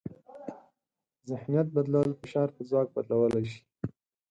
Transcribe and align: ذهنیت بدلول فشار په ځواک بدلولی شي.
ذهنیت 1.29 1.67
بدلول 1.75 2.09
فشار 2.21 2.47
په 2.55 2.61
ځواک 2.69 2.87
بدلولی 2.95 3.45
شي. 3.51 3.61